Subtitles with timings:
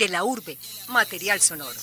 [0.00, 0.56] De la urbe,
[0.88, 1.78] material sonoro.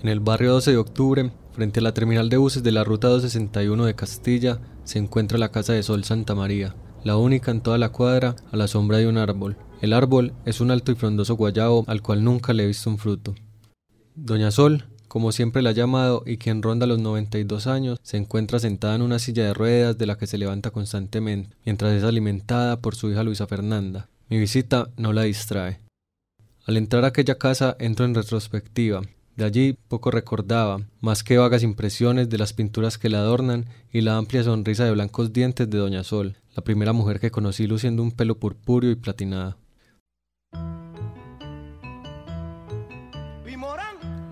[0.00, 3.08] En el barrio 12 de octubre, frente a la terminal de buses de la ruta
[3.08, 6.76] 261 de Castilla, se encuentra la Casa de Sol Santa María,
[7.08, 9.56] la única en toda la cuadra a la sombra de un árbol.
[9.80, 12.98] El árbol es un alto y frondoso guayabo al cual nunca le he visto un
[12.98, 13.34] fruto.
[14.14, 18.58] Doña Sol, como siempre la ha llamado y quien ronda los 92 años, se encuentra
[18.58, 22.78] sentada en una silla de ruedas de la que se levanta constantemente, mientras es alimentada
[22.82, 24.10] por su hija Luisa Fernanda.
[24.28, 25.80] Mi visita no la distrae.
[26.66, 29.00] Al entrar a aquella casa entro en retrospectiva,
[29.34, 34.02] de allí poco recordaba, más que vagas impresiones de las pinturas que la adornan y
[34.02, 38.02] la amplia sonrisa de blancos dientes de Doña Sol, la primera mujer que conocí luciendo
[38.02, 39.58] un pelo purpúreo y platinado.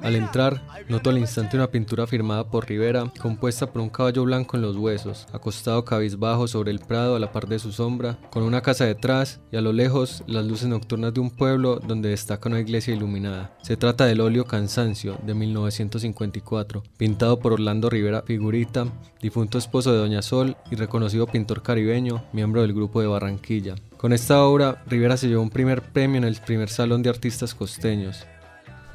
[0.06, 4.56] Al entrar, noto al instante una pintura firmada por Rivera, compuesta por un caballo blanco
[4.56, 8.44] en los huesos, acostado cabizbajo sobre el prado a la par de su sombra, con
[8.44, 12.48] una casa detrás y a lo lejos las luces nocturnas de un pueblo donde destaca
[12.48, 13.56] una iglesia iluminada.
[13.62, 18.86] Se trata del óleo Cansancio de 1954, pintado por Orlando Rivera Figurita,
[19.20, 23.74] difunto esposo de Doña Sol y reconocido pintor caribeño, miembro del grupo de Barranquilla.
[23.96, 27.56] Con esta obra, Rivera se llevó un primer premio en el primer Salón de Artistas
[27.56, 28.24] Costeños.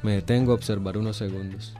[0.02, 1.74] Me detengo a observar unos segundos.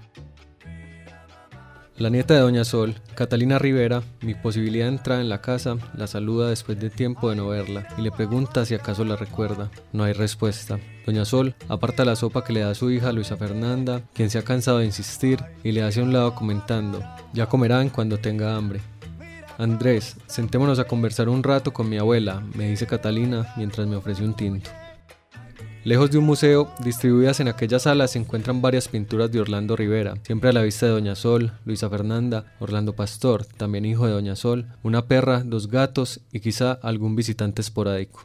[1.99, 6.07] La nieta de Doña Sol, Catalina Rivera, mi posibilidad de entrar en la casa, la
[6.07, 9.71] saluda después de tiempo de no verla y le pregunta si acaso la recuerda.
[9.93, 10.81] No hay respuesta.
[11.05, 14.39] Doña Sol aparta la sopa que le da a su hija Luisa Fernanda, quien se
[14.39, 18.57] ha cansado de insistir, y le hace a un lado comentando, ya comerán cuando tenga
[18.57, 18.81] hambre.
[19.59, 24.25] Andrés, sentémonos a conversar un rato con mi abuela, me dice Catalina mientras me ofrece
[24.25, 24.71] un tinto.
[25.85, 30.15] Lejos de un museo, distribuidas en aquella sala se encuentran varias pinturas de Orlando Rivera,
[30.23, 34.37] siempre a la vista de Doña Sol, Luisa Fernanda, Orlando Pastor, también hijo de Doña
[34.37, 38.25] Sol, una perra, dos gatos y quizá algún visitante esporádico.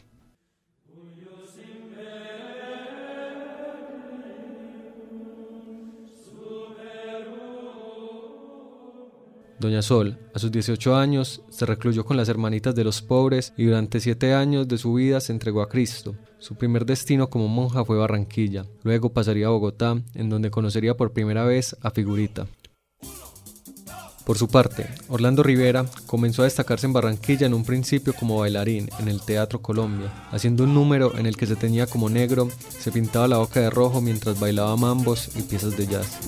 [9.60, 13.66] Doña Sol, a sus 18 años, se recluyó con las hermanitas de los pobres y
[13.66, 16.16] durante siete años de su vida se entregó a Cristo.
[16.38, 21.12] Su primer destino como monja fue Barranquilla, luego pasaría a Bogotá, en donde conocería por
[21.12, 22.46] primera vez a Figurita.
[24.28, 28.90] Por su parte, Orlando Rivera comenzó a destacarse en Barranquilla en un principio como bailarín
[29.00, 32.92] en el Teatro Colombia, haciendo un número en el que se tenía como negro, se
[32.92, 36.20] pintaba la boca de rojo mientras bailaba mambos y piezas de jazz.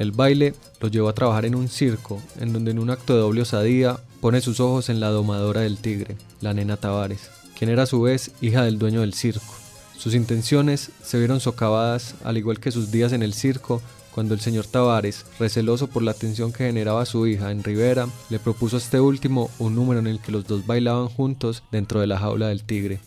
[0.00, 3.20] El baile lo llevó a trabajar en un circo, en donde en un acto de
[3.20, 7.82] doble osadía pone sus ojos en la domadora del tigre, la nena Tavares, quien era
[7.82, 9.54] a su vez hija del dueño del circo.
[9.98, 13.82] Sus intenciones se vieron socavadas, al igual que sus días en el circo,
[14.14, 18.38] cuando el señor Tavares, receloso por la atención que generaba su hija en Rivera, le
[18.38, 22.06] propuso a este último un número en el que los dos bailaban juntos dentro de
[22.06, 23.00] la jaula del tigre.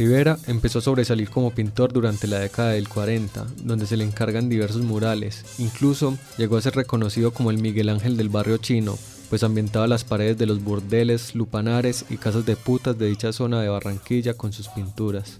[0.00, 4.48] Rivera empezó a sobresalir como pintor durante la década del 40, donde se le encargan
[4.48, 5.44] diversos murales.
[5.58, 10.04] Incluso llegó a ser reconocido como el Miguel Ángel del barrio chino, pues ambientaba las
[10.04, 14.54] paredes de los burdeles, lupanares y casas de putas de dicha zona de Barranquilla con
[14.54, 15.36] sus pinturas.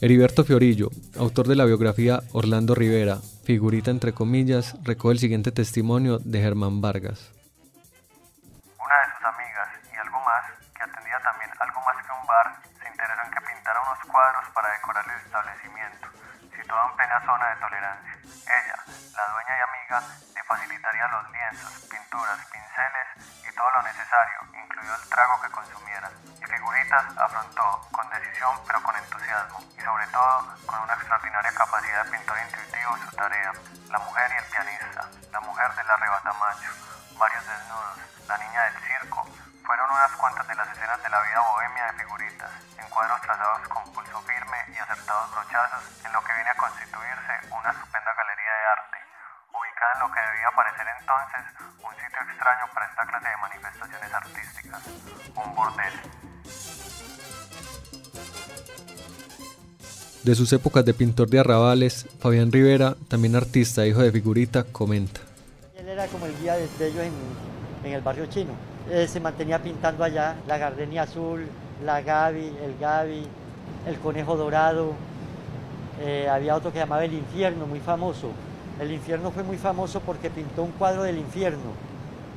[0.00, 6.20] Heriberto Fiorillo, autor de la biografía Orlando Rivera, figurita entre comillas, recoge el siguiente testimonio
[6.20, 7.39] de Germán Vargas.
[18.46, 18.76] Ella,
[19.16, 20.02] la dueña y amiga,
[20.34, 23.08] le facilitaría los lienzos, pinturas, pinceles
[23.42, 26.10] y todo lo necesario, incluido el trago que consumiera.
[26.40, 32.04] Y Figuritas afrontó, con decisión pero con entusiasmo, y sobre todo con una extraordinaria capacidad
[32.04, 33.52] de pintor intuitivo su tarea.
[33.88, 36.70] La mujer y el pianista, la mujer del arrebatamacho,
[37.18, 37.98] varios desnudos,
[38.28, 39.26] la niña del circo,
[39.66, 41.39] fueron unas cuantas de las escenas de la vida
[51.00, 51.42] entonces
[51.78, 54.82] un sitio extraño para esta clase de manifestaciones artísticas,
[55.36, 55.92] un bordel.
[60.22, 65.20] De sus épocas de pintor de arrabales, Fabián Rivera, también artista, hijo de figurita, comenta.
[65.76, 67.14] Él era como el guía de ellos en,
[67.84, 71.46] en el barrio chino eh, se mantenía pintando allá, la gardenia azul,
[71.84, 73.24] la Gaby, el Gaby,
[73.86, 74.94] el conejo dorado.
[76.00, 78.32] Eh, había otro que llamaba El Infierno, muy famoso.
[78.80, 81.74] El Infierno fue muy famoso porque pintó un cuadro del infierno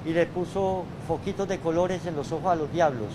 [0.06, 3.08] y le puso foquitos de colores en los ojos a los diablos.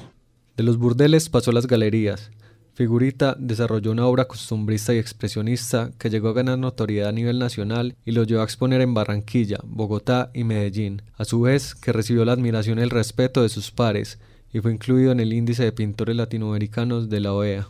[0.56, 2.30] De los burdeles pasó a las galerías.
[2.72, 7.96] Figurita desarrolló una obra costumbrista y expresionista que llegó a ganar notoriedad a nivel nacional
[8.06, 12.24] y lo llevó a exponer en Barranquilla, Bogotá y Medellín, a su vez que recibió
[12.24, 14.18] la admiración y el respeto de sus pares
[14.54, 17.68] y fue incluido en el índice de pintores latinoamericanos de la OEA.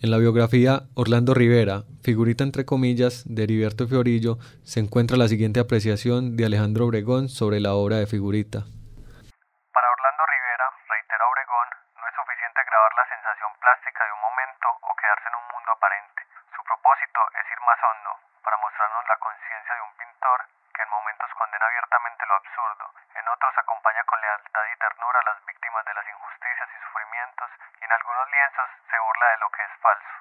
[0.00, 5.60] En la biografía Orlando Rivera, figurita entre comillas de Heriberto Fiorillo, se encuentra la siguiente
[5.60, 8.64] apreciación de Alejandro Obregón sobre la obra de figurita.
[8.64, 11.68] Para Orlando Rivera, reitera Obregón,
[12.00, 15.68] no es suficiente grabar la sensación plástica de un momento o quedarse en un mundo
[15.68, 16.20] aparente.
[16.48, 20.96] Su propósito es ir más hondo, para mostrarnos la conciencia de un pintor que en
[20.96, 22.88] momentos condena abiertamente lo absurdo,
[23.20, 27.52] en otros acompaña con lealtad y ternura a las víctimas de las injusticias y sufrimientos,
[27.76, 30.14] y en algunos lienzos se burla de lo que es falso.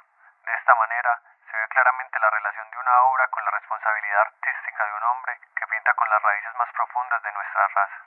[0.44, 1.12] De esta manera,
[1.48, 5.34] se ve claramente la relación de una obra con la responsabilidad artística de un hombre
[5.56, 7.98] que pinta con las raíces más profundas de nuestra raza.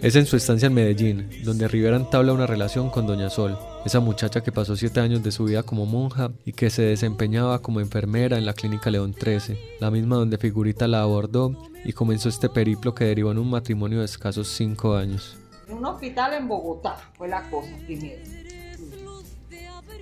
[0.00, 4.00] Es en su estancia en Medellín, donde Rivera entabla una relación con Doña Sol, esa
[4.00, 7.80] muchacha que pasó siete años de su vida como monja y que se desempeñaba como
[7.80, 12.48] enfermera en la clínica León XIII, la misma donde Figurita la abordó y comenzó este
[12.48, 15.41] periplo que derivó en un matrimonio de escasos cinco años.
[15.72, 18.22] En un hospital en Bogotá fue la cosa primero.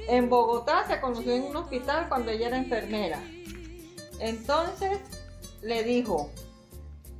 [0.08, 3.22] En Bogotá se conoció en un hospital cuando ella era enfermera.
[4.18, 4.98] Entonces
[5.62, 6.28] le dijo,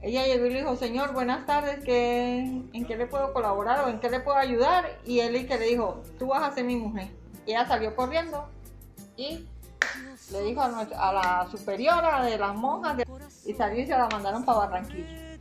[0.03, 2.41] ella llegó y le dijo, señor, buenas tardes, ¿qué,
[2.73, 4.99] ¿en qué le puedo colaborar o en qué le puedo ayudar?
[5.07, 7.09] Y él que le dijo, tú vas a ser mi mujer.
[7.47, 8.49] Ella salió corriendo
[9.17, 9.47] y
[10.33, 12.97] le dijo a, la superiora de las monjas
[13.47, 15.39] y salió y se la mandaron para Barranquilla.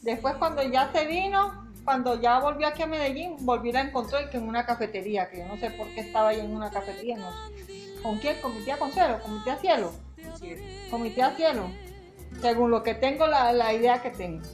[0.00, 4.28] Después cuando ya se vino, cuando ya volvió aquí a Medellín, volví la encontró y
[4.28, 7.16] que en una cafetería, que yo no sé por qué estaba ahí en una cafetería,
[7.16, 8.02] no sé.
[8.02, 8.38] ¿Con quién?
[8.42, 9.18] ¿Con mi tía Consuelo?
[9.22, 9.92] ¿Con mi tía Cielo?
[10.90, 11.70] Con mi tía Cielo.
[12.42, 14.46] Según lo que tengo, la, la idea que tengo.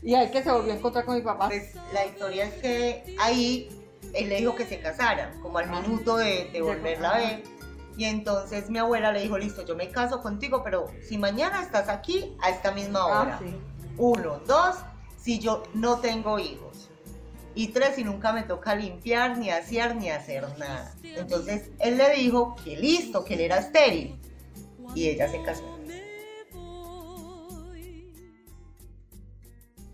[0.00, 1.48] Y ahí que se volvió a encontrar con mi papá.
[1.48, 3.68] Pues la historia es que ahí
[4.12, 7.42] él le dijo que se casaran, como al minuto de, de volverla a ver.
[7.96, 11.88] Y entonces mi abuela le dijo, listo, yo me caso contigo, pero si mañana estás
[11.88, 13.40] aquí a esta misma hora.
[13.40, 13.56] Ah, sí.
[13.96, 14.76] Uno, dos,
[15.24, 16.90] si yo no tengo hijos.
[17.54, 20.94] Y tres, si nunca me toca limpiar, ni hacer, ni hacer nada.
[21.02, 24.16] Entonces él le dijo que listo, que él era estéril.
[24.94, 25.62] Y ella se casó.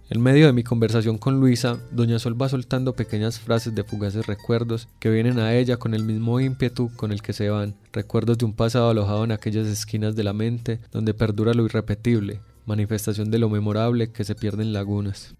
[0.08, 4.26] En medio de mi conversación con Luisa, Doña Sol va soltando pequeñas frases de fugaces
[4.26, 8.36] recuerdos que vienen a ella con el mismo ímpetu con el que se van, recuerdos
[8.36, 12.40] de un pasado alojado en aquellas esquinas de la mente donde perdura lo irrepetible,
[12.70, 15.34] manifestación de lo memorable que se pierde en lagunas.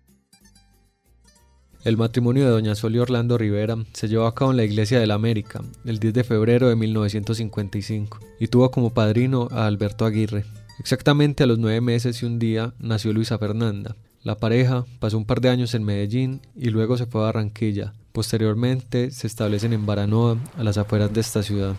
[1.85, 5.01] El matrimonio de Doña Sol y Orlando Rivera se llevó a cabo en la Iglesia
[5.01, 10.05] de la América el 10 de febrero de 1955 y tuvo como padrino a Alberto
[10.05, 10.45] Aguirre.
[10.79, 13.97] Exactamente a los nueve meses y un día nació Luisa Fernanda.
[14.23, 17.95] La pareja pasó un par de años en Medellín y luego se fue a Barranquilla.
[18.13, 21.77] Posteriormente se establecen en Baranoa, a las afueras de esta ciudad.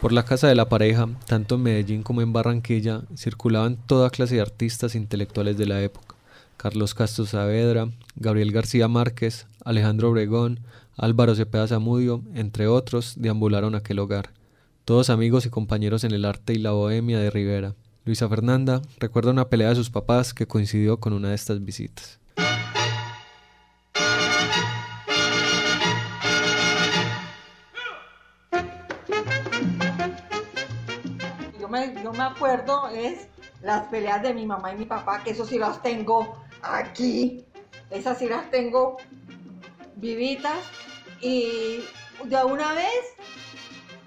[0.00, 4.36] Por la casa de la pareja, tanto en Medellín como en Barranquilla, circulaban toda clase
[4.36, 6.16] de artistas intelectuales de la época.
[6.56, 10.60] Carlos Castro Saavedra, Gabriel García Márquez, Alejandro Obregón,
[10.96, 14.30] Álvaro Cepeda Zamudio, entre otros, deambularon aquel hogar.
[14.86, 17.74] Todos amigos y compañeros en el arte y la bohemia de Rivera.
[18.06, 22.19] Luisa Fernanda recuerda una pelea de sus papás que coincidió con una de estas visitas.
[31.70, 33.28] Me, yo me acuerdo es
[33.62, 37.44] las peleas de mi mamá y mi papá, que eso sí las tengo aquí.
[37.90, 38.96] Esas sí las tengo
[39.96, 40.58] vivitas.
[41.20, 41.84] Y
[42.24, 43.14] de una vez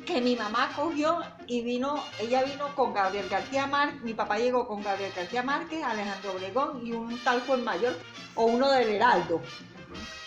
[0.06, 4.68] que mi mamá cogió y vino, ella vino con Gabriel García Márquez, mi papá llegó
[4.68, 7.98] con Gabriel García Márquez, Alejandro Obregón y un tal Juan Mayor,
[8.36, 9.42] o uno del Heraldo.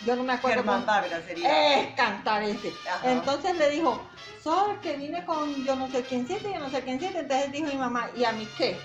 [0.05, 0.59] Yo no me acuerdo.
[0.59, 1.81] Germán cómo- Vargas sería.
[1.81, 2.73] es cantar ese.
[2.89, 3.11] Ajá.
[3.13, 4.01] Entonces le dijo,
[4.43, 7.19] Sol, que vine con yo no sé quién siete, yo no sé quién siete.
[7.21, 8.79] Entonces dijo mi mamá, ¿y a mí qué?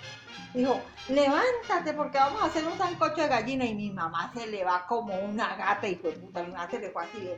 [0.53, 3.65] Dijo, levántate porque vamos a hacer un sancocho de gallina.
[3.65, 6.79] Y mi mamá se le va como una gata y fue puta, mi mamá se
[6.79, 7.37] le fue así de...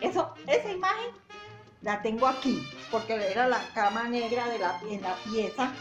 [0.00, 1.10] Eso, esa imagen
[1.82, 5.72] la tengo aquí, porque era la cama negra de la, en la pieza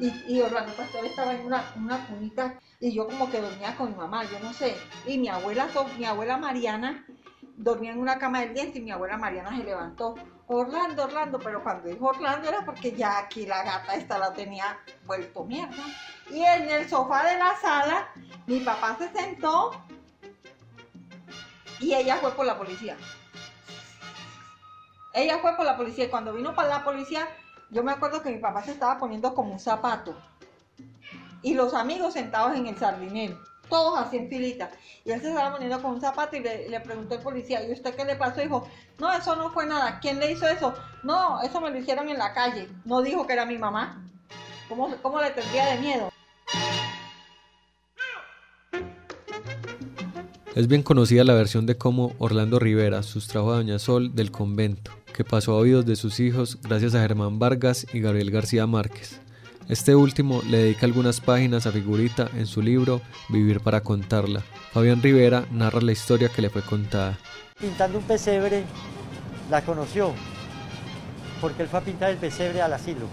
[0.00, 3.90] y, y Orlando Pastor estaba en una, una cunita y yo como que dormía con
[3.90, 4.76] mi mamá, yo no sé.
[5.06, 5.68] Y mi abuela,
[5.98, 7.06] mi abuela Mariana
[7.56, 10.16] dormía en una cama del diente y mi abuela Mariana se levantó.
[10.48, 14.78] Orlando, Orlando, pero cuando dijo Orlando era porque ya aquí la gata esta la tenía
[15.06, 15.84] vuelto mierda.
[16.30, 18.08] Y en el sofá de la sala,
[18.46, 19.70] mi papá se sentó
[21.78, 22.96] y ella fue por la policía.
[25.14, 27.28] Ella fue por la policía y cuando vino para la policía,
[27.70, 30.16] yo me acuerdo que mi papá se estaba poniendo como un zapato.
[31.42, 33.38] Y los amigos sentados en el sardinero,
[33.68, 34.70] todos así en filita.
[35.04, 37.72] Y él se estaba poniendo con un zapato y le, le preguntó el policía, ¿y
[37.72, 38.40] usted qué le pasó?
[38.40, 38.66] Dijo,
[38.98, 39.98] no, eso no fue nada.
[40.00, 40.74] ¿Quién le hizo eso?
[41.02, 42.68] No, eso me lo hicieron en la calle.
[42.84, 44.02] No dijo que era mi mamá.
[44.68, 46.12] ¿Cómo, cómo le tendría de miedo?
[50.54, 54.90] Es bien conocida la versión de cómo Orlando Rivera sustrajo a Doña Sol del convento,
[55.14, 59.22] que pasó a oídos de sus hijos gracias a Germán Vargas y Gabriel García Márquez.
[59.70, 64.42] Este último le dedica algunas páginas a Figurita en su libro Vivir para contarla.
[64.72, 67.18] Fabián Rivera narra la historia que le fue contada.
[67.58, 68.64] Pintando un pesebre,
[69.48, 70.12] la conoció,
[71.40, 73.06] porque él fue a pintar el pesebre al asilo.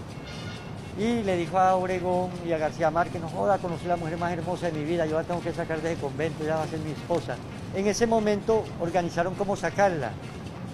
[1.00, 4.32] Y le dijo a Obregón y a García Márquez, no joda, conocí la mujer más
[4.32, 6.66] hermosa de mi vida, yo la tengo que sacar de ese convento, ella va a
[6.66, 7.36] ser mi esposa.
[7.74, 10.10] En ese momento organizaron cómo sacarla.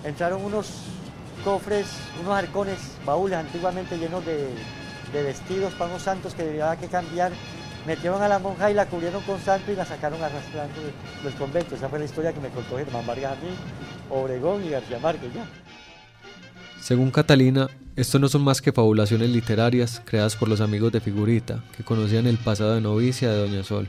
[0.02, 0.82] Entraron unos
[1.44, 1.86] cofres,
[2.20, 4.48] unos arcones, baúles antiguamente llenos de,
[5.12, 7.30] de vestidos para unos santos que había que cambiar.
[7.86, 11.34] Metieron a la monja y la cubrieron con santo y la sacaron arrastrando de- del
[11.38, 11.76] convento.
[11.76, 13.36] Esa fue la historia que me contó Germán Vargas
[14.10, 15.44] a Obregón y García Márquez ya.
[16.86, 21.60] Según Catalina, esto no son más que fabulaciones literarias creadas por los amigos de Figurita,
[21.76, 23.88] que conocían el pasado de novicia de Doña Sol.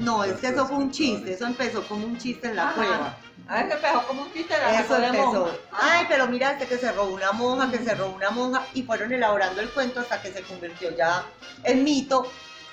[0.00, 2.74] No, es que eso fue un chiste, eso empezó como un chiste en la Ajá.
[2.74, 3.18] cueva.
[3.46, 5.32] A ver, se empezó como un chiste de la Eso de empezó.
[5.32, 5.52] monja.
[5.70, 8.82] Ay, pero mira, este que se robó una monja, que se robó una monja, y
[8.82, 11.24] fueron elaborando el cuento hasta que se convirtió ya
[11.62, 12.26] en mito,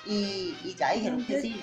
[0.06, 1.62] y, y ya dijeron que sí.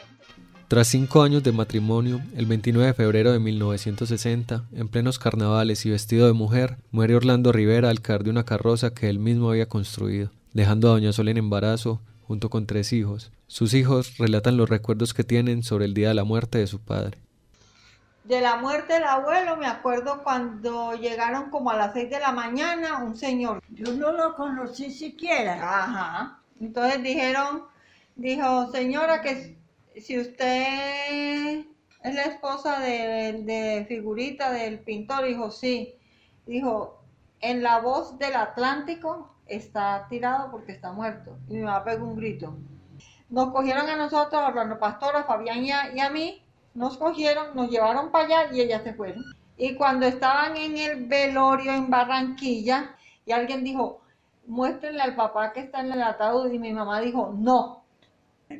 [0.70, 5.90] Tras cinco años de matrimonio, el 29 de febrero de 1960, en plenos carnavales y
[5.90, 9.68] vestido de mujer, muere Orlando Rivera al caer de una carroza que él mismo había
[9.68, 13.32] construido, dejando a Doña Sol en embarazo junto con tres hijos.
[13.48, 16.80] Sus hijos relatan los recuerdos que tienen sobre el día de la muerte de su
[16.80, 17.18] padre.
[18.26, 22.32] De la muerte del abuelo, me acuerdo cuando llegaron como a las 6 de la
[22.32, 23.64] mañana, un señor.
[23.70, 25.56] Yo no lo conocí siquiera.
[25.56, 26.42] Ajá.
[26.62, 27.64] Entonces dijeron,
[28.16, 29.58] dijo, señora, que
[30.02, 31.66] si usted
[32.04, 35.96] es la esposa de, de figurita del pintor, dijo, sí.
[36.46, 37.02] Dijo,
[37.42, 41.38] en la voz del Atlántico está tirado porque está muerto.
[41.48, 42.56] Y mi mamá pegó un grito.
[43.30, 46.98] Nos cogieron a nosotros, a Orlando Pastor, a Fabián y a, y a mí, nos
[46.98, 49.24] cogieron, nos llevaron para allá y ellas se fueron.
[49.58, 54.02] Y cuando estaban en el velorio en Barranquilla, y alguien dijo,
[54.48, 57.84] muéstrenle al papá que está en el ataúd, y mi mamá dijo, no.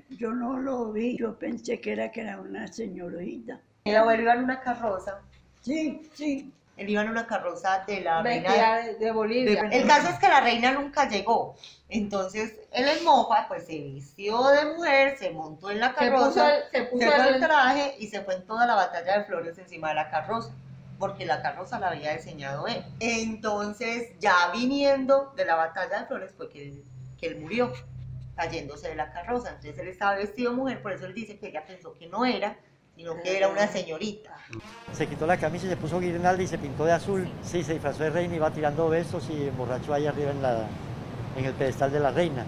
[0.10, 3.60] Yo no lo vi, yo pensé que era que era una señorita.
[3.86, 5.20] El abuelo iba en una carroza,
[5.62, 6.54] Sí, sí.
[6.78, 8.50] él iba en una carroza de la reina.
[8.50, 9.62] Vestida de, de Bolivia.
[9.72, 11.56] El caso es que la reina nunca llegó.
[11.90, 16.10] Entonces, él en mofa, pues se vistió de mujer, se montó en la se puso,
[16.36, 19.18] carroza, el- se puso se el el- traje y se fue en toda la batalla
[19.20, 20.52] de flores encima de la carroza,
[21.00, 22.84] porque la carroza la había diseñado él.
[23.00, 26.74] Entonces, ya viniendo de la batalla de flores fue que
[27.22, 27.72] él murió,
[28.40, 29.50] cayéndose de la carroza.
[29.50, 32.26] Entonces, él estaba vestido de mujer, por eso él dice que ella pensó que no
[32.26, 32.58] era,
[32.96, 34.32] sino que era una señorita.
[34.94, 37.30] Se quitó la camisa y se puso guirnalda y se pintó de azul.
[37.44, 40.68] Sí, se disfrazó de reina y iba tirando besos y emborrachó ahí arriba en, la,
[41.38, 42.46] en el pedestal de la reina.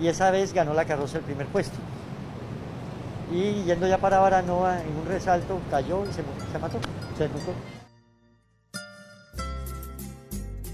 [0.00, 1.76] Y esa vez ganó la carroza el primer puesto.
[3.30, 6.78] Y yendo ya para Baranoa, en un resalto, cayó y se, se mató.
[7.16, 7.52] Se desnucó.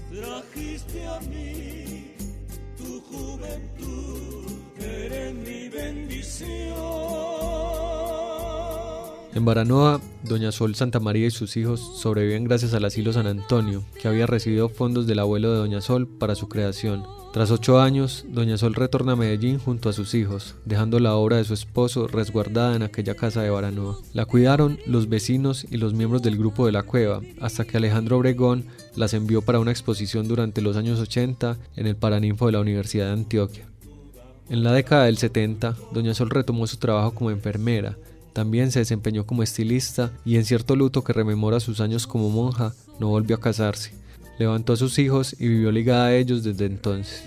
[0.09, 1.84] Trajiste a mí tu
[3.11, 4.51] juventud,
[5.45, 6.75] mi bendición.
[9.33, 13.83] En Baranoa, Doña Sol Santa María y sus hijos sobreviven gracias al asilo San Antonio,
[14.01, 17.03] que había recibido fondos del abuelo de Doña Sol para su creación.
[17.35, 21.35] Tras ocho años, Doña Sol retorna a Medellín junto a sus hijos, dejando la obra
[21.35, 23.99] de su esposo resguardada en aquella casa de Baranoa.
[24.13, 28.15] La cuidaron los vecinos y los miembros del grupo de la cueva, hasta que Alejandro
[28.15, 28.63] Obregón
[28.95, 33.07] las envió para una exposición durante los años 80 en el Paraninfo de la Universidad
[33.07, 33.67] de Antioquia.
[34.47, 37.97] En la década del 70, Doña Sol retomó su trabajo como enfermera,
[38.31, 42.73] también se desempeñó como estilista y en cierto luto que rememora sus años como monja,
[42.97, 44.04] no volvió a casarse.
[44.37, 47.23] Levantó a sus hijos y vivió ligada a ellos desde entonces.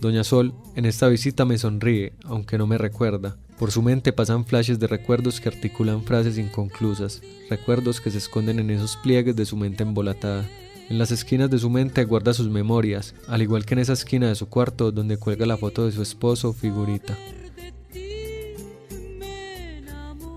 [0.00, 3.36] Doña Sol, en esta visita me sonríe, aunque no me recuerda.
[3.58, 8.58] Por su mente pasan flashes de recuerdos que articulan frases inconclusas, recuerdos que se esconden
[8.58, 10.46] en esos pliegues de su mente embolatada.
[10.90, 14.28] En las esquinas de su mente guarda sus memorias, al igual que en esa esquina
[14.28, 17.16] de su cuarto donde cuelga la foto de su esposo figurita.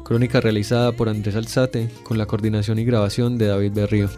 [0.05, 4.09] Crónica realizada por Andrés Alzate con la coordinación y grabación de David Berrío.